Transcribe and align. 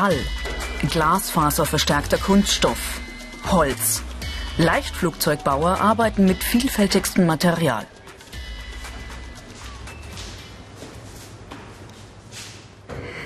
Metall, 0.00 0.18
glasfaserverstärkter 0.88 2.16
Kunststoff, 2.16 3.00
Holz. 3.50 4.02
Leichtflugzeugbauer 4.56 5.78
arbeiten 5.78 6.24
mit 6.24 6.42
vielfältigstem 6.42 7.26
Material. 7.26 7.86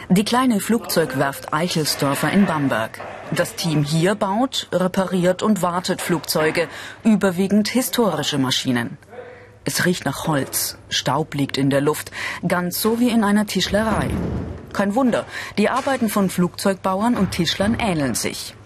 Die 0.08 0.24
kleine 0.24 0.58
Flugzeugwerft 0.58 1.52
Eichelsdörfer 1.52 2.32
in 2.32 2.46
Bamberg. 2.46 3.00
Das 3.30 3.54
Team 3.54 3.84
hier 3.84 4.16
baut, 4.16 4.68
repariert 4.72 5.44
und 5.44 5.62
wartet 5.62 6.02
Flugzeuge, 6.02 6.68
überwiegend 7.04 7.68
historische 7.68 8.38
Maschinen. 8.38 8.98
Es 9.64 9.84
riecht 9.86 10.04
nach 10.04 10.26
Holz, 10.26 10.76
Staub 10.88 11.34
liegt 11.34 11.56
in 11.56 11.70
der 11.70 11.80
Luft, 11.80 12.10
ganz 12.46 12.82
so 12.82 12.98
wie 12.98 13.10
in 13.10 13.22
einer 13.22 13.46
Tischlerei. 13.46 14.10
Kein 14.74 14.96
Wunder, 14.96 15.24
die 15.56 15.70
Arbeiten 15.70 16.08
von 16.08 16.28
Flugzeugbauern 16.28 17.16
und 17.16 17.30
Tischlern 17.30 17.76
ähneln 17.78 18.16
sich. 18.16 18.56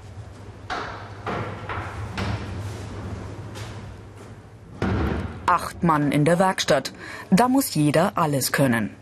Acht 5.45 5.83
Mann 5.83 6.11
in 6.11 6.25
der 6.25 6.39
Werkstatt. 6.39 6.93
Da 7.31 7.49
muss 7.49 7.75
jeder 7.75 8.13
alles 8.17 8.53
können. 8.53 8.97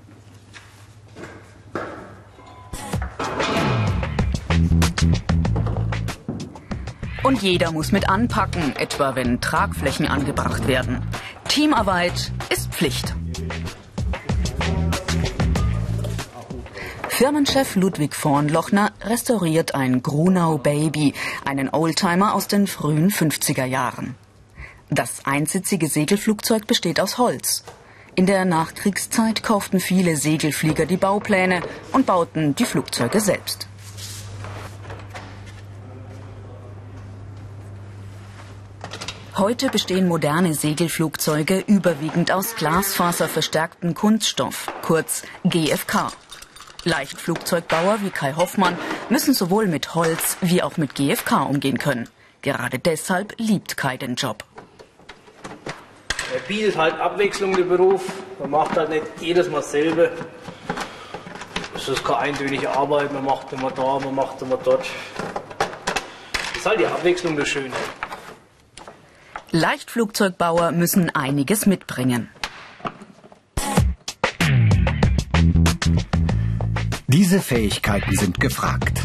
Und 7.23 7.43
jeder 7.43 7.71
muss 7.73 7.93
mit 7.93 8.09
anpacken, 8.09 8.75
etwa 8.77 9.15
wenn 9.15 9.41
Tragflächen 9.41 10.07
angebracht 10.07 10.67
werden. 10.67 11.03
Teamarbeit 11.49 12.33
ist 12.51 12.73
Pflicht. 12.73 13.15
Firmenchef 17.17 17.77
Ludwig 17.77 18.15
Vornlochner 18.15 18.93
restauriert 19.03 19.75
ein 19.75 20.03
Grunau 20.03 20.59
Baby, 20.59 21.15
einen 21.47 21.71
Oldtimer 21.73 22.35
aus 22.35 22.47
den 22.47 22.67
frühen 22.67 23.11
50er 23.11 23.65
Jahren. 23.65 24.17
Das 24.91 25.25
einsitzige 25.25 25.89
Segelflugzeug 25.89 26.67
besteht 26.67 27.01
aus 27.01 27.17
Holz. 27.17 27.65
In 28.17 28.27
der 28.27 28.45
Nachkriegszeit 28.45 29.43
kauften 29.43 29.81
viele 29.81 30.19
Segelflieger 30.19 30.85
die 30.85 30.99
Baupläne 30.99 31.63
und 31.93 32.05
bauten 32.05 32.55
die 32.55 32.67
Flugzeuge 32.67 33.21
selbst. 33.21 33.67
Heute 39.39 39.71
bestehen 39.71 40.07
moderne 40.07 40.53
Segelflugzeuge 40.53 41.65
überwiegend 41.67 42.31
aus 42.31 42.57
glasfaserverstärkten 42.57 43.95
Kunststoff, 43.95 44.71
kurz 44.83 45.23
GFK. 45.45 46.13
Leichtflugzeugbauer 46.87 47.99
wie 48.03 48.11
Kai 48.11 48.35
Hoffmann 48.35 48.79
müssen 49.09 49.35
sowohl 49.35 49.67
mit 49.67 49.97
Holz 49.97 50.37
wie 50.41 50.63
auch 50.63 50.77
mit 50.77 50.95
GFK 50.95 51.43
umgehen 51.43 51.79
können. 51.79 52.09
Gerade 52.43 52.79
deshalb 52.79 53.35
liebt 53.39 53.77
Kai 53.77 53.97
den 53.97 54.15
Job. 54.15 54.45
Er 56.33 56.41
bietet 56.47 56.77
halt 56.77 56.95
Abwechslung 57.01 57.57
der 57.57 57.65
Beruf. 57.65 58.03
Man 58.39 58.51
macht 58.51 58.77
halt 58.77 58.91
nicht 58.91 59.03
jedes 59.21 59.51
Mal 59.51 59.63
dasselbe. 59.63 60.13
Es 61.75 61.89
ist 61.89 62.05
keine 62.05 62.19
eintönige 62.19 62.71
Arbeit. 62.71 63.13
Man 63.13 63.25
macht 63.25 63.53
immer 63.53 63.73
da, 63.73 63.99
man 63.99 64.15
macht 64.15 64.41
immer 64.43 64.57
dort. 64.57 64.87
Das 66.33 66.57
ist 66.57 66.67
halt 66.67 66.79
die 66.79 66.87
Abwechslung 66.87 67.37
der 67.37 67.47
Schöne. 67.47 67.75
Leichtflugzeugbauer 69.51 70.71
müssen 70.71 71.13
einiges 71.15 71.67
mitbringen. 71.67 72.29
Diese 77.37 77.49
Fähigkeiten 77.49 78.17
sind 78.17 78.41
gefragt. 78.41 78.99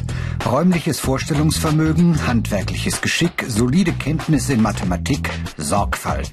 Räumliches 0.45 1.01
Vorstellungsvermögen, 1.01 2.25
handwerkliches 2.27 3.01
Geschick, 3.01 3.43
solide 3.45 3.91
Kenntnisse 3.91 4.53
in 4.53 4.61
Mathematik, 4.61 5.29
Sorgfalt. 5.57 6.31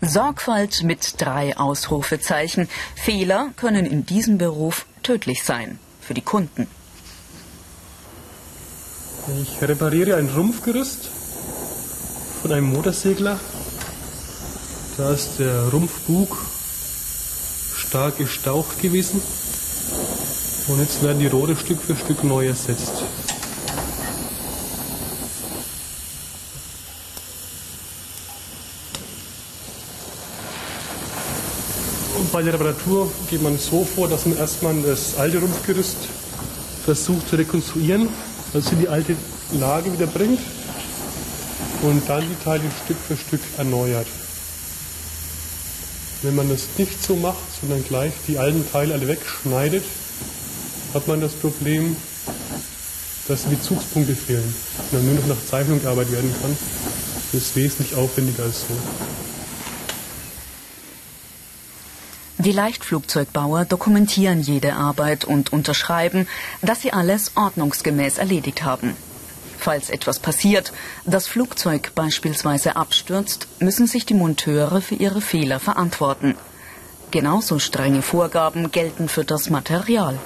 Sorgfalt 0.00 0.84
mit 0.84 1.20
drei 1.20 1.56
Ausrufezeichen. 1.56 2.68
Fehler 2.94 3.50
können 3.56 3.84
in 3.84 4.06
diesem 4.06 4.38
Beruf 4.38 4.86
tödlich 5.02 5.42
sein. 5.42 5.80
Für 6.00 6.14
die 6.14 6.20
Kunden. 6.20 6.68
Ich 9.42 9.60
repariere 9.60 10.18
ein 10.18 10.28
Rumpfgerüst 10.28 11.10
von 12.42 12.52
einem 12.52 12.72
Motorsegler. 12.72 13.40
Da 14.98 15.12
ist 15.12 15.40
der 15.40 15.64
Rumpfbug 15.70 16.51
stark 17.92 18.16
gestaucht 18.16 18.80
gewesen. 18.80 19.20
Und 20.66 20.80
jetzt 20.80 21.02
werden 21.02 21.18
die 21.18 21.26
Rohre 21.26 21.54
Stück 21.54 21.78
für 21.78 21.94
Stück 21.94 22.24
neu 22.24 22.46
ersetzt. 22.46 22.90
Und 32.16 32.32
bei 32.32 32.40
der 32.40 32.54
Reparatur 32.54 33.12
geht 33.28 33.42
man 33.42 33.58
so 33.58 33.84
vor, 33.84 34.08
dass 34.08 34.24
man 34.24 34.38
erstmal 34.38 34.80
das 34.80 35.18
alte 35.18 35.40
Rumpfgerüst 35.40 35.98
versucht 36.86 37.28
zu 37.28 37.36
rekonstruieren, 37.36 38.08
also 38.54 38.74
die 38.74 38.88
alte 38.88 39.16
Lage 39.60 39.92
wieder 39.92 40.06
bringt 40.06 40.40
und 41.82 42.08
dann 42.08 42.22
die 42.22 42.42
Teile 42.42 42.64
Stück 42.86 42.96
für 43.06 43.18
Stück 43.18 43.42
erneuert. 43.58 44.06
Wenn 46.22 46.36
man 46.36 46.48
das 46.48 46.68
nicht 46.78 47.02
so 47.02 47.16
macht, 47.16 47.42
sondern 47.60 47.84
gleich 47.84 48.12
die 48.28 48.38
alten 48.38 48.64
Teile 48.70 48.94
alle 48.94 49.08
wegschneidet, 49.08 49.84
hat 50.94 51.08
man 51.08 51.20
das 51.20 51.32
Problem, 51.32 51.96
dass 53.26 53.42
die 53.42 53.56
Bezugspunkte 53.56 54.14
fehlen 54.14 54.54
und 54.78 54.92
dann 54.92 55.04
nur 55.04 55.14
noch 55.14 55.26
nach 55.26 55.44
Zeichnung 55.44 55.82
gearbeitet 55.82 56.12
werden 56.12 56.34
kann. 56.40 56.56
Das 57.32 57.42
ist 57.42 57.56
wesentlich 57.56 57.96
aufwendiger 57.96 58.44
als 58.44 58.60
so. 58.60 58.74
Die 62.38 62.52
Leichtflugzeugbauer 62.52 63.64
dokumentieren 63.64 64.42
jede 64.42 64.74
Arbeit 64.74 65.24
und 65.24 65.52
unterschreiben, 65.52 66.26
dass 66.60 66.82
sie 66.82 66.92
alles 66.92 67.32
ordnungsgemäß 67.36 68.18
erledigt 68.18 68.64
haben. 68.64 68.96
Falls 69.62 69.90
etwas 69.90 70.18
passiert, 70.18 70.72
das 71.04 71.28
Flugzeug 71.28 71.92
beispielsweise 71.94 72.74
abstürzt, 72.74 73.46
müssen 73.60 73.86
sich 73.86 74.04
die 74.04 74.12
Monteure 74.12 74.80
für 74.80 74.96
ihre 74.96 75.20
Fehler 75.20 75.60
verantworten. 75.60 76.34
Genauso 77.12 77.60
strenge 77.60 78.02
Vorgaben 78.02 78.72
gelten 78.72 79.08
für 79.08 79.24
das 79.24 79.50
Material. 79.50 80.18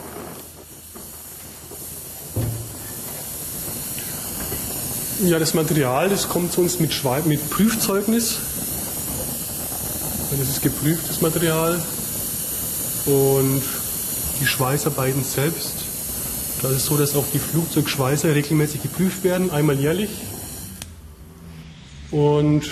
Ja, 5.22 5.38
das 5.38 5.52
Material, 5.52 6.08
das 6.08 6.30
kommt 6.30 6.52
zu 6.52 6.62
uns 6.62 6.80
mit, 6.80 6.94
Schwe 6.94 7.20
mit 7.26 7.50
Prüfzeugnis. 7.50 8.36
Das 10.30 10.48
ist 10.48 10.62
geprüftes 10.62 11.20
Material. 11.20 11.84
Und 13.04 13.62
die 14.40 14.46
Schweißarbeiten 14.46 15.22
selbst 15.22 15.85
da 16.62 16.70
ist 16.70 16.86
so, 16.86 16.96
dass 16.96 17.14
auch 17.14 17.26
die 17.32 17.38
Flugzeugschweißer 17.38 18.34
regelmäßig 18.34 18.82
geprüft 18.82 19.24
werden, 19.24 19.50
einmal 19.50 19.78
jährlich. 19.78 20.10
Und 22.10 22.62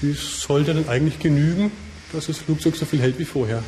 dies 0.00 0.42
sollte 0.42 0.74
dann 0.74 0.88
eigentlich 0.88 1.18
genügen, 1.18 1.70
dass 2.12 2.26
das 2.26 2.38
Flugzeug 2.38 2.76
so 2.76 2.84
viel 2.84 3.00
hält 3.00 3.18
wie 3.18 3.24
vorher. 3.24 3.62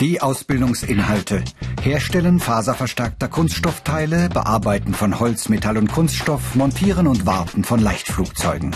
Die 0.00 0.20
Ausbildungsinhalte. 0.20 1.42
Herstellen 1.82 2.38
faserverstärkter 2.38 3.28
Kunststoffteile, 3.28 4.28
Bearbeiten 4.28 4.92
von 4.92 5.18
Holz, 5.18 5.48
Metall 5.48 5.78
und 5.78 5.90
Kunststoff, 5.90 6.54
Montieren 6.54 7.06
und 7.06 7.24
Warten 7.24 7.64
von 7.64 7.80
Leichtflugzeugen. 7.80 8.74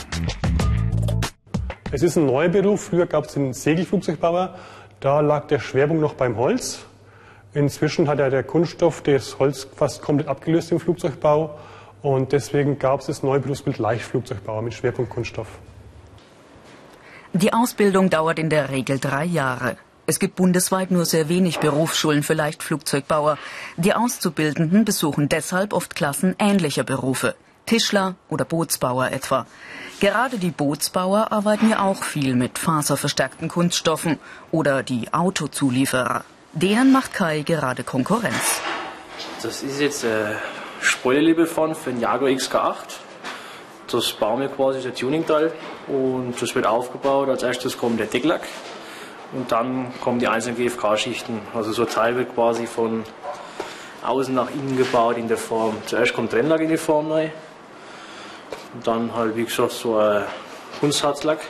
Es 1.93 2.03
ist 2.03 2.17
ein 2.17 2.27
neuer 2.27 2.49
Beruf. 2.49 2.85
Früher 2.85 3.07
gab 3.07 3.25
es 3.25 3.35
den 3.35 3.53
Segelflugzeugbauer. 3.53 4.55
Da 5.01 5.21
lag 5.21 5.49
der 5.49 5.59
Schwerpunkt 5.59 6.01
noch 6.01 6.15
beim 6.15 6.37
Holz. 6.37 6.81
Inzwischen 7.53 8.07
hat 8.07 8.21
ja 8.21 8.31
der 8.31 8.45
Kunststoff 8.45 9.03
das 9.03 9.41
Holz 9.41 9.67
fast 9.75 10.01
komplett 10.01 10.29
abgelöst 10.29 10.71
im 10.71 10.79
Flugzeugbau. 10.79 11.59
Und 12.03 12.31
deswegen 12.31 12.79
gab 12.79 13.01
es 13.01 13.07
das 13.07 13.25
neue 13.25 13.41
Berufsbild 13.41 13.79
Leichtflugzeugbauer 13.79 14.63
mit 14.63 14.75
Schwerpunkt 14.75 15.11
Kunststoff. 15.11 15.49
Die 17.33 17.53
Ausbildung 17.53 18.09
dauert 18.09 18.39
in 18.39 18.51
der 18.51 18.71
Regel 18.71 19.01
drei 19.01 19.25
Jahre. 19.25 19.77
Es 20.07 20.21
gibt 20.21 20.37
bundesweit 20.37 20.93
nur 20.93 21.05
sehr 21.05 21.29
wenig 21.29 21.59
Berufsschulen 21.59 22.23
für 22.23 22.35
Leichtflugzeugbauer. 22.35 23.37
Die 23.77 23.95
Auszubildenden 23.95 24.85
besuchen 24.85 25.29
deshalb 25.29 25.73
oft 25.73 25.97
Klassen 25.97 26.37
ähnlicher 26.39 26.85
Berufe. 26.85 27.35
Tischler 27.67 28.15
oder 28.29 28.45
Bootsbauer 28.45 29.11
etwa. 29.11 29.47
Gerade 30.01 30.39
die 30.39 30.51
Bootsbauer 30.51 31.31
arbeiten 31.31 31.69
ja 31.69 31.81
auch 31.81 32.05
viel 32.05 32.35
mit 32.35 32.59
faserverstärkten 32.59 33.49
Kunststoffen 33.49 34.19
oder 34.51 34.83
die 34.83 35.13
Autozulieferer. 35.13 36.25
Denen 36.55 36.91
macht 36.91 37.13
Kai 37.13 37.43
gerade 37.43 37.85
Konkurrenz. 37.85 38.63
Das 39.43 39.63
ist 39.63 39.79
jetzt 39.79 40.05
äh, 40.05 40.37
Spoilerliebe 40.81 41.45
von 41.45 41.75
für 41.75 41.91
den 41.91 42.01
Jaguar 42.01 42.31
XK8. 42.31 42.97
Das 43.93 44.11
bauen 44.13 44.41
wir 44.41 44.49
quasi, 44.49 44.81
das 44.83 44.99
Tuningteil. 44.99 45.53
Und 45.87 46.41
das 46.41 46.55
wird 46.55 46.67
aufgebaut. 46.67 47.29
Als 47.29 47.43
erstes 47.43 47.77
kommt 47.77 48.01
der 48.01 48.07
Decklack. 48.07 48.49
Und 49.33 49.53
dann 49.53 49.93
kommen 50.01 50.19
die 50.19 50.29
einzelnen 50.29 50.57
GFK-Schichten. 50.57 51.43
Also 51.55 51.73
so 51.73 51.83
ein 51.83 51.89
Teil 51.89 52.17
wird 52.17 52.35
quasi 52.35 52.67
von 52.67 53.05
außen 54.03 54.35
nach 54.35 54.51
innen 54.51 54.79
gebaut 54.79 55.19
in 55.19 55.29
der 55.29 55.37
Form. 55.37 55.77
Zuerst 55.85 56.15
kommt 56.15 56.31
Trennlack 56.31 56.63
in 56.63 56.71
die 56.71 56.79
Form 56.79 57.13
rein. 57.13 57.31
Dann 58.85 59.15
halt, 59.15 59.37
wie 59.37 59.45
gesagt, 59.45 59.73
so 59.73 59.99
ein 59.99 60.25
Kunstharzlack. 60.79 61.41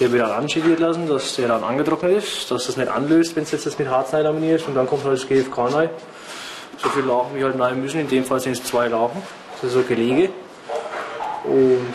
Der 0.00 0.10
wird 0.10 0.22
dann 0.22 0.32
anschädiert 0.32 0.80
lassen, 0.80 1.08
dass 1.08 1.36
der 1.36 1.48
dann 1.48 1.62
angetrocknet 1.62 2.16
ist, 2.16 2.50
dass 2.50 2.66
das 2.66 2.76
nicht 2.76 2.88
anlöst, 2.90 3.36
wenn 3.36 3.42
es 3.42 3.52
jetzt 3.52 3.66
das 3.66 3.78
mit 3.78 3.88
Harz 3.88 4.12
ist. 4.12 4.66
Und 4.66 4.74
dann 4.74 4.86
kommt 4.86 5.04
halt 5.04 5.18
das 5.18 5.28
GFK 5.28 5.58
rein. 5.74 5.90
So 6.78 6.88
viele 6.88 7.06
Lachen 7.06 7.34
wie 7.34 7.44
halt 7.44 7.60
rein 7.60 7.80
müssen. 7.80 8.00
In 8.00 8.08
dem 8.08 8.24
Fall 8.24 8.40
sind 8.40 8.52
es 8.52 8.64
zwei 8.64 8.88
Lachen. 8.88 9.22
Das 9.60 9.64
ist 9.64 9.74
so 9.74 9.82
Gelege. 9.82 10.30
Und 11.44 11.86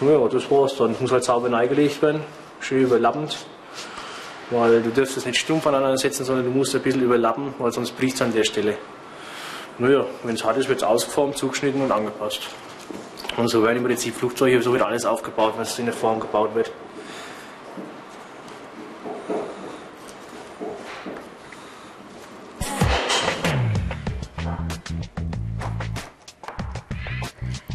ja, 0.00 0.28
das 0.28 0.50
war's 0.50 0.76
dann. 0.76 0.96
Muss 0.98 1.12
halt 1.12 1.24
sauber 1.24 1.52
reingelegt 1.52 2.00
werden. 2.00 2.22
Schön 2.60 2.82
überlappend. 2.82 3.36
Weil 4.50 4.82
du 4.82 4.90
darfst 4.90 5.16
es 5.16 5.26
nicht 5.26 5.38
stumpf 5.38 5.66
aneinander 5.66 5.98
setzen, 5.98 6.24
sondern 6.24 6.46
du 6.46 6.50
musst 6.50 6.74
ein 6.74 6.82
bisschen 6.82 7.02
überlappen, 7.02 7.54
weil 7.58 7.70
sonst 7.70 7.92
bricht 7.96 8.16
es 8.16 8.22
an 8.22 8.32
der 8.32 8.44
Stelle. 8.44 8.78
Naja, 9.78 10.04
wenn 10.24 10.34
es 10.34 10.42
hart 10.42 10.56
ist, 10.56 10.68
wird 10.68 10.78
es 10.78 10.84
ausgeformt, 10.84 11.36
zugeschnitten 11.36 11.82
und 11.82 11.92
angepasst. 11.92 12.40
Und 13.40 13.48
so 13.48 13.62
werden 13.62 13.78
im 13.78 13.84
Prinzip 13.84 14.14
Flugzeuge, 14.14 14.60
so 14.60 14.70
wird 14.74 14.82
alles 14.82 15.06
aufgebaut, 15.06 15.54
es 15.58 15.78
in 15.78 15.86
der 15.86 15.94
Form 15.94 16.20
gebaut 16.20 16.54
wird. 16.54 16.70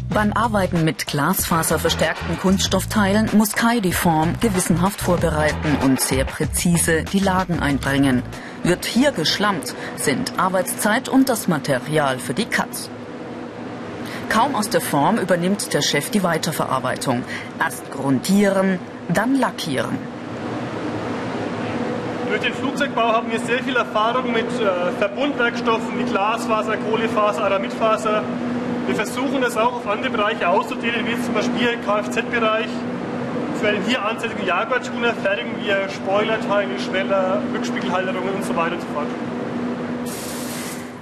Beim 0.08 0.32
Arbeiten 0.34 0.84
mit 0.84 1.08
glasfaserverstärkten 1.08 2.38
Kunststoffteilen 2.38 3.30
muss 3.32 3.54
Kai 3.54 3.80
die 3.80 3.92
Form 3.92 4.38
gewissenhaft 4.40 5.00
vorbereiten 5.00 5.76
und 5.82 6.00
sehr 6.00 6.24
präzise 6.24 7.02
die 7.02 7.18
Lagen 7.18 7.58
einbringen. 7.58 8.22
Wird 8.62 8.84
hier 8.84 9.10
geschlammt, 9.10 9.74
sind 9.96 10.38
Arbeitszeit 10.38 11.08
und 11.08 11.28
das 11.28 11.48
Material 11.48 12.20
für 12.20 12.34
die 12.34 12.46
Katz. 12.46 12.88
Kaum 14.28 14.54
aus 14.54 14.68
der 14.68 14.80
Form 14.80 15.18
übernimmt 15.18 15.72
der 15.72 15.82
Chef 15.82 16.10
die 16.10 16.22
Weiterverarbeitung. 16.22 17.22
Erst 17.58 17.90
grundieren, 17.90 18.78
dann 19.08 19.34
lackieren. 19.36 19.98
Durch 22.28 22.40
den 22.40 22.54
Flugzeugbau 22.54 23.12
haben 23.12 23.30
wir 23.30 23.38
sehr 23.38 23.62
viel 23.62 23.76
Erfahrung 23.76 24.32
mit 24.32 24.46
äh, 24.60 24.90
Verbundwerkstoffen 24.98 25.98
wie 25.98 26.04
Glasfaser, 26.04 26.76
Kohlefaser, 26.76 27.44
Aramidfaser. 27.44 28.24
Wir 28.86 28.94
versuchen 28.96 29.40
das 29.40 29.56
auch 29.56 29.74
auf 29.74 29.86
andere 29.88 30.10
Bereiche 30.10 30.48
auszudehnen, 30.48 31.06
wie 31.06 31.20
zum 31.22 31.34
Beispiel 31.34 31.68
im 31.68 31.84
Kfz-Bereich. 31.84 32.68
Für 33.60 33.68
einen 33.68 33.84
hier 33.84 34.04
ansässigen 34.04 34.44
Jaguar-Tuner 34.44 35.14
fertigen 35.14 35.52
wir 35.64 35.88
Spoilerteile, 35.88 36.78
Schweller, 36.78 37.40
Rückspiegelhalterungen 37.54 38.34
und 38.34 38.44
so 38.44 38.54
weiter 38.54 38.74
und 38.74 38.80
so 38.80 38.88
fort. 38.92 39.06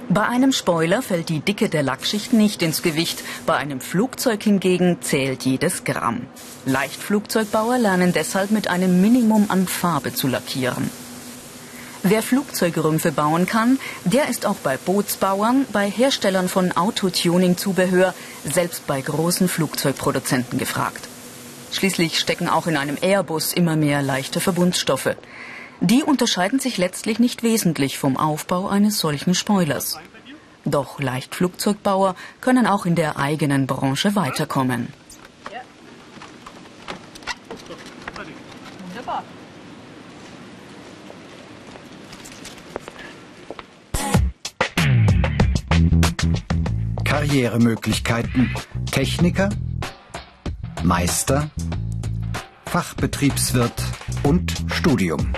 Bei 0.09 0.27
einem 0.27 0.51
Spoiler 0.51 1.01
fällt 1.01 1.29
die 1.29 1.39
Dicke 1.39 1.67
der 1.67 1.81
Lackschicht 1.81 2.31
nicht 2.31 2.61
ins 2.61 2.83
Gewicht, 2.83 3.23
bei 3.47 3.55
einem 3.55 3.81
Flugzeug 3.81 4.43
hingegen 4.43 4.97
zählt 5.01 5.43
jedes 5.43 5.83
Gramm. 5.83 6.27
Leichtflugzeugbauer 6.65 7.79
lernen 7.79 8.13
deshalb 8.13 8.51
mit 8.51 8.67
einem 8.67 9.01
Minimum 9.01 9.45
an 9.49 9.67
Farbe 9.67 10.13
zu 10.13 10.27
lackieren. 10.27 10.91
Wer 12.03 12.21
Flugzeugrümpfe 12.21 13.11
bauen 13.11 13.47
kann, 13.47 13.79
der 14.03 14.29
ist 14.29 14.45
auch 14.45 14.57
bei 14.57 14.77
Bootsbauern, 14.77 15.65
bei 15.73 15.89
Herstellern 15.89 16.49
von 16.49 16.71
Autotuning-Zubehör, 16.71 18.13
selbst 18.43 18.85
bei 18.85 19.01
großen 19.01 19.49
Flugzeugproduzenten 19.49 20.59
gefragt. 20.59 21.09
Schließlich 21.71 22.19
stecken 22.19 22.47
auch 22.47 22.67
in 22.67 22.77
einem 22.77 22.97
Airbus 23.01 23.53
immer 23.53 23.75
mehr 23.75 24.03
leichte 24.03 24.39
Verbundstoffe. 24.39 25.15
Die 25.81 26.03
unterscheiden 26.03 26.59
sich 26.59 26.77
letztlich 26.77 27.19
nicht 27.19 27.43
wesentlich 27.43 27.97
vom 27.97 28.17
Aufbau 28.17 28.67
eines 28.67 28.99
solchen 28.99 29.35
Spoilers. 29.35 29.99
Doch 30.63 30.99
Leichtflugzeugbauer 30.99 32.15
können 32.41 32.65
auch 32.65 32.85
in 32.85 32.95
der 32.95 33.17
eigenen 33.17 33.67
Branche 33.67 34.15
weiterkommen. 34.15 34.91
Karrieremöglichkeiten. 47.03 48.53
Techniker, 48.91 49.49
Meister, 50.83 51.49
Fachbetriebswirt 52.65 53.83
und 54.23 54.53
Studium. 54.67 55.33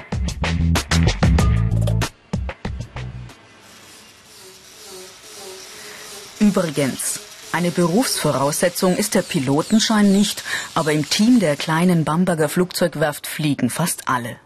Übrigens, 6.39 7.19
eine 7.51 7.71
Berufsvoraussetzung 7.71 8.95
ist 8.95 9.15
der 9.15 9.21
Pilotenschein 9.21 10.11
nicht, 10.11 10.43
aber 10.75 10.91
im 10.91 11.09
Team 11.09 11.39
der 11.39 11.55
kleinen 11.55 12.05
Bamberger 12.05 12.49
Flugzeugwerft 12.49 13.25
fliegen 13.25 13.69
fast 13.69 14.07
alle. 14.07 14.37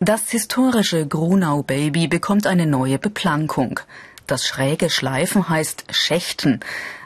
Das 0.00 0.30
historische 0.30 1.06
Grunau 1.06 1.62
Baby 1.62 2.08
bekommt 2.08 2.46
eine 2.46 2.66
neue 2.66 2.98
Beplankung. 2.98 3.80
Das 4.26 4.46
schräge 4.46 4.88
Schleifen 4.88 5.48
heißt 5.48 5.84
Schächten, 5.90 6.60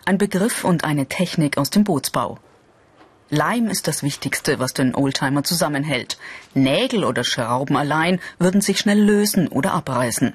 ein 0.05 0.17
Begriff 0.17 0.64
und 0.64 0.85
eine 0.85 1.06
Technik 1.06 1.58
aus 1.58 1.70
dem 1.70 1.85
Bootsbau. 1.85 2.38
Leim 3.35 3.67
ist 3.67 3.89
das 3.89 4.05
Wichtigste, 4.05 4.61
was 4.61 4.75
den 4.75 4.95
Oldtimer 4.95 5.43
zusammenhält. 5.43 6.19
Nägel 6.55 7.03
oder 7.03 7.25
Schrauben 7.25 7.77
allein 7.77 8.21
würden 8.39 8.61
sich 8.61 8.79
schnell 8.79 9.01
lösen 9.03 9.49
oder 9.49 9.73
abreißen. 9.73 10.35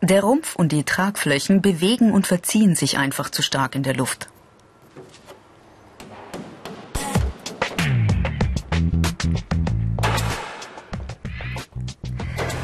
Der 0.00 0.22
Rumpf 0.22 0.54
und 0.54 0.70
die 0.70 0.84
Tragflächen 0.84 1.60
bewegen 1.60 2.12
und 2.12 2.28
verziehen 2.28 2.76
sich 2.76 2.98
einfach 2.98 3.30
zu 3.30 3.42
stark 3.42 3.74
in 3.74 3.82
der 3.82 3.96
Luft. 3.96 4.28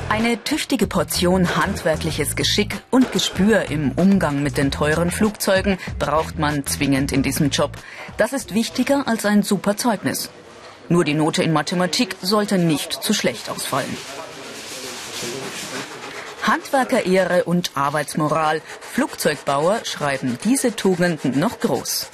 Eine 0.09 0.43
tüchtige 0.45 0.87
Portion 0.87 1.57
handwerkliches 1.57 2.37
Geschick 2.37 2.81
und 2.91 3.13
Gespür 3.13 3.71
im 3.71 3.93
Umgang 3.93 4.43
mit 4.43 4.57
den 4.57 4.71
teuren 4.71 5.11
Flugzeugen 5.11 5.79
braucht 5.99 6.39
man 6.39 6.65
zwingend 6.65 7.13
in 7.13 7.23
diesem 7.23 7.51
Job. 7.51 7.73
Das 8.17 8.33
ist 8.33 8.55
wichtiger 8.55 9.07
als 9.07 9.25
ein 9.27 9.43
super 9.43 9.77
Zeugnis. 9.77 10.31
Nur 10.89 11.05
die 11.05 11.15
Note 11.15 11.43
in 11.43 11.53
Mathematik 11.53 12.17
sollte 12.23 12.57
nicht 12.57 12.93
zu 12.93 13.13
schlecht 13.13 13.51
ausfallen. 13.51 13.97
Handwerkerehre 16.45 17.45
und 17.45 17.73
Arbeitsmoral. 17.75 18.63
Flugzeugbauer 18.81 19.81
schreiben 19.85 20.39
diese 20.45 20.77
Tugenden 20.77 21.39
noch 21.39 21.59
groß. 21.59 22.09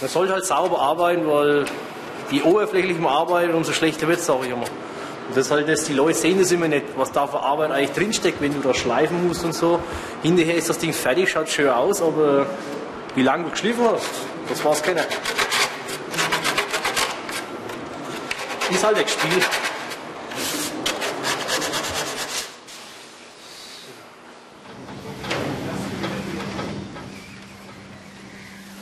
Man 0.00 0.08
sollte 0.08 0.34
halt 0.34 0.46
sauber 0.46 0.80
arbeiten, 0.80 1.26
weil 1.26 1.66
die 2.30 2.42
oberflächlich 2.42 2.98
arbeiten, 3.00 3.54
umso 3.54 3.72
schlechter 3.72 4.06
wird 4.06 4.20
es 4.20 4.30
auch 4.30 4.44
immer. 4.44 4.64
Das 5.34 5.50
halt 5.50 5.68
das, 5.68 5.84
die 5.84 5.92
Leute 5.92 6.18
sehen 6.18 6.38
das 6.38 6.50
immer 6.50 6.68
nicht, 6.68 6.86
was 6.96 7.12
da 7.12 7.26
für 7.26 7.40
Arbeit 7.40 7.70
eigentlich 7.70 7.92
drinsteckt, 7.92 8.40
wenn 8.40 8.52
du 8.52 8.60
da 8.60 8.74
schleifen 8.74 9.28
musst 9.28 9.44
und 9.44 9.54
so. 9.54 9.80
Hinterher 10.22 10.56
ist 10.56 10.68
das 10.68 10.78
Ding 10.78 10.92
fertig, 10.92 11.30
schaut 11.30 11.48
schön 11.48 11.68
aus, 11.68 12.02
aber 12.02 12.46
wie 13.14 13.22
lange 13.22 13.44
du 13.44 13.50
geschliffen 13.50 13.84
hast, 13.84 14.06
das 14.48 14.64
war's 14.64 14.82
keiner. 14.82 15.04
Ist 18.70 18.84
halt 18.84 18.98
ein 18.98 19.08
Spiel. 19.08 19.42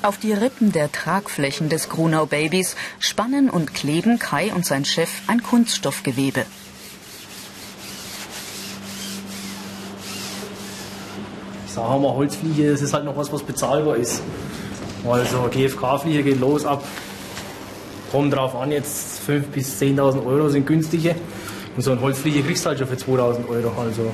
Auf 0.01 0.17
die 0.17 0.33
Rippen 0.33 0.71
der 0.71 0.93
Tragflächen 0.93 1.69
des 1.69 1.89
Grunau 1.89 2.25
Babys 2.25 2.77
spannen 3.01 3.51
und 3.51 3.75
kleben 3.75 4.21
Kai 4.21 4.53
und 4.55 4.65
sein 4.65 4.85
Chef 4.85 5.09
ein 5.27 5.43
Kunststoffgewebe. 5.43 6.47
Ich 11.67 11.73
sage 11.73 12.01
mal, 12.01 12.15
Holzfliege, 12.15 12.71
das 12.71 12.81
ist 12.81 12.95
halt 12.95 13.05
noch 13.05 13.17
was, 13.17 13.33
was 13.33 13.43
bezahlbar 13.43 13.97
ist. 13.97 14.23
Also 15.05 15.49
GFK-Fliege 15.51 16.23
geht 16.23 16.41
los 16.41 16.65
ab, 16.65 16.85
kommt 18.13 18.33
drauf 18.35 18.55
an, 18.55 18.71
jetzt 18.71 19.21
5.000 19.29 19.41
bis 19.49 19.81
10.000 19.81 20.25
Euro 20.25 20.49
sind 20.49 20.65
günstige. 20.67 21.17
Und 21.77 21.83
so 21.83 21.91
ein 21.91 22.01
Holzfliege 22.01 22.43
kriegst 22.43 22.65
du 22.65 22.69
halt 22.69 22.79
schon 22.79 22.89
für 22.89 22.95
2.000 22.95 23.49
Euro. 23.49 23.73
Also 23.81 24.13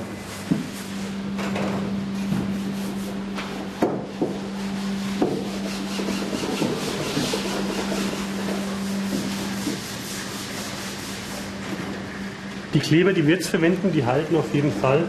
Die 12.74 12.80
Kleber, 12.80 13.12
die 13.12 13.24
wir 13.26 13.36
jetzt 13.36 13.48
verwenden, 13.48 13.92
die 13.92 14.04
halten 14.04 14.34
auf 14.34 14.52
jeden 14.52 14.72
Fall. 14.72 15.04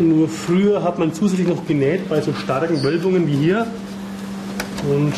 Nur 0.00 0.28
früher 0.28 0.84
hat 0.84 0.98
man 0.98 1.12
zusätzlich 1.12 1.48
noch 1.48 1.66
genäht 1.66 2.08
bei 2.08 2.20
so 2.20 2.32
starken 2.32 2.82
Wölbungen 2.84 3.26
wie 3.26 3.36
hier. 3.36 3.66
Und 4.88 5.12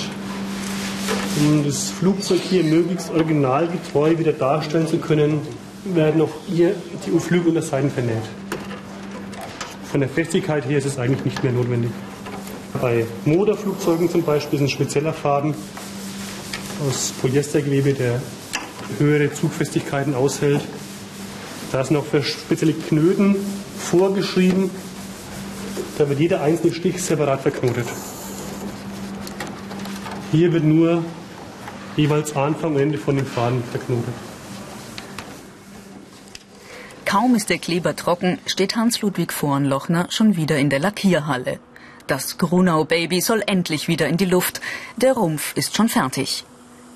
um 1.39 1.65
das 1.67 1.91
Flugzeug 1.91 2.41
hier 2.49 2.65
möglichst 2.65 3.11
originalgetreu 3.11 4.17
wieder 4.19 4.33
darstellen 4.33 4.87
zu 4.87 4.97
können, 4.97 5.43
werden 5.85 6.23
auch 6.23 6.31
hier 6.47 6.75
die 7.07 7.19
Flügel 7.21 7.49
und 7.49 7.57
das 7.57 7.69
Seiten 7.69 7.91
vernäht. 7.91 8.25
Von 9.91 10.01
der 10.01 10.09
Festigkeit 10.09 10.67
her 10.67 10.79
ist 10.79 10.87
es 10.87 10.99
eigentlich 10.99 11.25
nicht 11.27 11.45
mehr 11.45 11.53
notwendig. 11.53 11.91
Bei 12.81 13.05
Motorflugzeugen 13.27 14.11
zum 14.11 14.23
Beispiel 14.23 14.59
ist 14.59 14.63
ein 14.63 14.69
spezieller 14.69 15.13
Faden 15.13 15.55
aus 16.89 17.13
Polyestergewebe, 17.21 17.93
der 17.93 18.21
höhere 18.99 19.33
Zugfestigkeiten 19.33 20.15
aushält. 20.15 20.63
Da 21.77 21.83
ist 21.83 21.91
noch 21.91 22.07
für 22.07 22.23
spezielle 22.23 22.73
Knöten 22.73 23.37
vorgeschrieben. 23.79 24.71
Da 25.99 26.09
wird 26.09 26.19
jeder 26.19 26.41
einzelne 26.41 26.73
Stich 26.73 27.03
separat 27.03 27.43
verknotet. 27.43 27.87
Hier 30.33 30.55
wird 30.55 30.65
nur 30.65 31.05
jeweils 31.95 32.35
Anfang 32.35 32.77
und 32.77 32.81
Ende 32.81 32.97
von 32.97 33.17
dem 33.17 33.27
Faden 33.27 33.63
verknotet. 33.63 34.15
Kaum 37.05 37.35
ist 37.35 37.51
der 37.51 37.59
Kleber 37.59 37.95
trocken, 37.95 38.39
steht 38.47 38.75
Hans-Ludwig 38.75 39.31
Vornlochner 39.31 40.07
schon 40.09 40.35
wieder 40.35 40.57
in 40.57 40.71
der 40.71 40.79
Lackierhalle. 40.79 41.59
Das 42.07 42.39
Grunau 42.39 42.85
Baby 42.85 43.21
soll 43.21 43.43
endlich 43.47 43.87
wieder 43.87 44.09
in 44.09 44.17
die 44.17 44.25
Luft. 44.25 44.63
Der 44.97 45.13
Rumpf 45.13 45.55
ist 45.57 45.77
schon 45.77 45.91
fertig. 45.91 46.45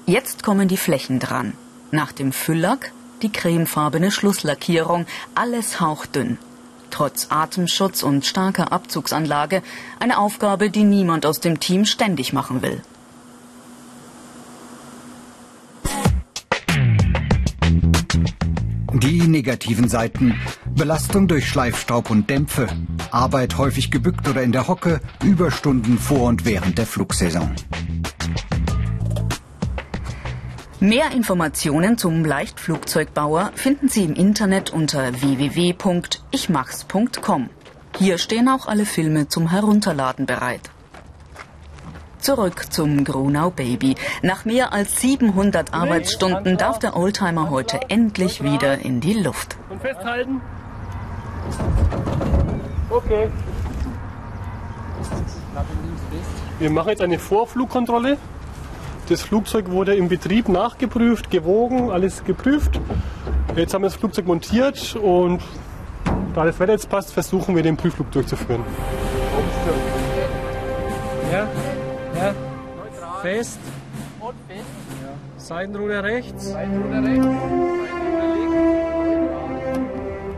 Jetzt 0.07 0.43
kommen 0.43 0.69
die 0.69 0.79
Flächen 0.79 1.19
dran. 1.19 1.53
Nach 1.91 2.13
dem 2.13 2.33
Fülllack 2.33 2.93
die 3.23 3.33
cremefarbene 3.33 4.11
Schlusslackierung, 4.11 5.07
alles 5.35 5.81
hauchdünn. 5.81 6.39
Trotz 6.91 7.29
Atemschutz 7.31 8.03
und 8.03 8.27
starker 8.27 8.73
Abzugsanlage 8.73 9.63
eine 10.01 10.19
Aufgabe, 10.19 10.71
die 10.71 10.85
niemand 10.85 11.25
aus 11.25 11.41
dem 11.41 11.61
Team 11.61 11.85
ständig 11.85 12.33
machen 12.33 12.63
will. 12.63 12.83
Die 18.93 19.27
negativen 19.27 19.89
Seiten. 19.89 20.39
Belastung 20.75 21.29
durch 21.29 21.49
Schleifstaub 21.49 22.11
und 22.11 22.29
Dämpfe. 22.29 22.69
Arbeit 23.11 23.57
häufig 23.57 23.91
gebückt 23.91 24.29
oder 24.29 24.43
in 24.43 24.53
der 24.53 24.69
Hocke. 24.69 25.01
Überstunden 25.25 25.99
vor 25.99 26.29
und 26.29 26.45
während 26.45 26.77
der 26.77 26.87
Flugsaison. 26.87 27.55
Mehr 30.83 31.13
Informationen 31.13 31.99
zum 31.99 32.25
Leichtflugzeugbauer 32.25 33.51
finden 33.55 33.91
Sie 33.91 34.03
im 34.03 34.15
Internet 34.15 34.73
unter 34.73 35.21
www.ichmachs.com. 35.21 37.51
Hier 37.99 38.17
stehen 38.17 38.49
auch 38.49 38.67
alle 38.67 38.87
Filme 38.87 39.29
zum 39.29 39.51
Herunterladen 39.51 40.25
bereit. 40.25 40.71
Zurück 42.19 42.73
zum 42.73 43.05
Grunau 43.05 43.51
Baby. 43.51 43.95
Nach 44.23 44.47
mehr 44.47 44.73
als 44.73 45.03
700 45.03 45.75
Arbeitsstunden 45.75 46.57
darf 46.57 46.79
der 46.79 46.97
Oldtimer 46.97 47.51
heute 47.51 47.91
endlich 47.91 48.43
wieder 48.43 48.79
in 48.79 49.03
die 49.03 49.13
Luft. 49.13 49.59
Und 49.69 49.83
festhalten. 49.83 50.41
Okay. 52.89 53.29
Wir 56.59 56.71
machen 56.71 56.89
jetzt 56.89 57.03
eine 57.03 57.19
Vorflugkontrolle. 57.19 58.17
Das 59.11 59.23
Flugzeug 59.23 59.73
wurde 59.73 59.97
im 59.97 60.09
Betrieb 60.09 60.49
nachgeprüft, 60.49 61.33
gewogen, 61.33 61.91
alles 61.91 62.23
geprüft. 62.23 62.81
Jetzt 63.57 63.75
haben 63.75 63.83
wir 63.83 63.89
das 63.89 63.97
Flugzeug 63.97 64.25
montiert 64.25 64.95
und 64.95 65.41
da 66.33 66.45
das 66.45 66.61
Wetter 66.61 66.75
jetzt 66.75 66.89
passt, 66.89 67.13
versuchen 67.13 67.57
wir 67.57 67.65
den 67.65 67.77
Prüfflug 67.77 68.09
durchzuführen. 68.13 68.63
Ja, 71.33 71.49
ja. 72.15 72.35
Fest. 73.21 73.59
Und 74.21 74.35
fest. 74.47 74.65
Ja. 75.03 75.09
Seitenruder 75.39 76.05
rechts. 76.05 76.53
Seitenruder 76.53 77.03
rechts. 77.03 77.27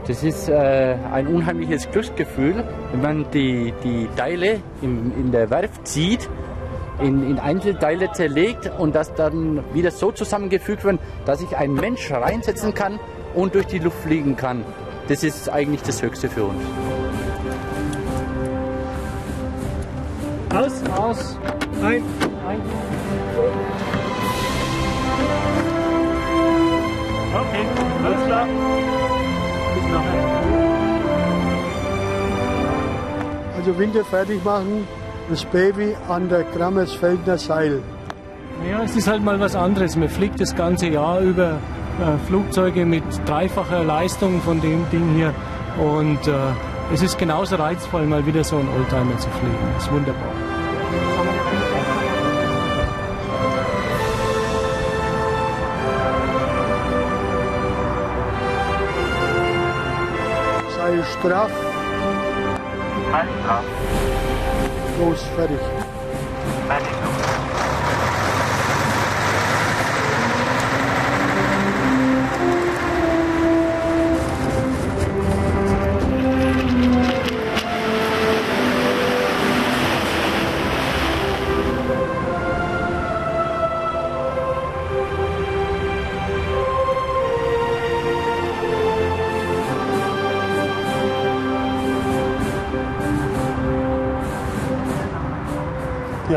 Das 0.07 0.23
ist 0.23 0.49
äh, 0.49 0.97
ein 1.13 1.27
unheimliches 1.27 1.91
Glücksgefühl, 1.91 2.65
wenn 2.91 3.03
man 3.03 3.31
die, 3.33 3.75
die 3.85 4.09
Teile 4.17 4.61
in, 4.81 5.13
in 5.21 5.31
der 5.31 5.51
Werft 5.51 5.87
sieht 5.87 6.27
in, 7.03 7.29
in 7.29 7.39
Einzelteile 7.39 8.13
zerlegt 8.13 8.71
und 8.79 8.95
das 8.95 9.15
dann 9.15 9.63
wieder 9.75 9.91
so 9.91 10.13
zusammengefügt 10.13 10.85
wird, 10.85 11.01
dass 11.25 11.41
sich 11.41 11.57
ein 11.57 11.75
Mensch 11.75 12.11
reinsetzen 12.11 12.75
kann 12.75 12.99
und 13.35 13.55
durch 13.55 13.67
die 13.67 13.79
Luft 13.79 13.99
fliegen 14.03 14.37
kann. 14.37 14.65
Das 15.09 15.25
ist 15.25 15.49
eigentlich 15.49 15.83
das 15.83 16.03
Höchste 16.03 16.29
für 16.29 16.45
uns. 16.45 16.63
Aus, 20.55 20.83
aus, 20.97 21.39
ein, 21.83 22.03
ein. 22.47 22.61
Okay, 27.35 27.67
alles 28.05 28.27
klar. 28.27 28.47
Bis 29.75 29.85
nachher. 29.91 30.33
Also 33.57 33.79
Winter 33.79 34.05
fertig 34.05 34.45
machen, 34.45 34.87
das 35.33 35.47
Baby 35.47 35.97
an 36.09 36.29
der 36.29 36.45
Grammersfeldner 36.45 37.39
Seil. 37.39 37.83
Ja, 38.71 38.83
es 38.83 38.95
ist 38.95 39.09
halt 39.09 39.25
mal 39.25 39.41
was 39.41 39.57
anderes. 39.57 39.97
Man 39.97 40.11
fliegt 40.11 40.39
das 40.41 40.55
ganze 40.55 40.89
Jahr 40.89 41.21
über 41.21 41.53
äh, 41.53 42.27
Flugzeuge 42.27 42.85
mit 42.85 43.03
dreifacher 43.25 43.83
Leistung 43.83 44.43
von 44.43 44.61
dem 44.61 44.85
Ding 44.91 45.15
hier. 45.15 45.33
Und 45.83 46.29
äh, 46.29 46.33
es 46.93 47.03
ist 47.03 47.19
genauso 47.19 47.57
reizvoll, 47.57 48.05
mal 48.07 48.27
wieder 48.27 48.45
so 48.45 48.59
einen 48.59 48.69
Oldtimer 48.77 49.17
zu 49.17 49.31
fliegen. 49.31 49.57
Das 49.75 49.85
ist 49.85 49.93
wunderbar. 49.93 50.33
Seil 60.77 61.05
straff. 61.05 61.53
Halt 63.13 63.29
straff. 63.43 64.32
Los, 64.99 65.21
fertig. 65.37 65.59
Fertig. 66.69 67.02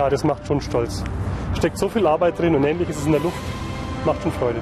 Das 0.09 0.24
macht 0.24 0.45
schon 0.45 0.62
stolz. 0.62 1.03
Steckt 1.55 1.77
so 1.77 1.89
viel 1.89 2.05
Arbeit 2.05 2.38
drin 2.38 2.55
und 2.55 2.63
endlich 2.63 2.89
ist 2.89 3.00
es 3.00 3.05
in 3.05 3.13
der 3.13 3.21
Luft. 3.21 3.38
Macht 4.05 4.21
schon 4.21 4.31
Freude. 4.33 4.59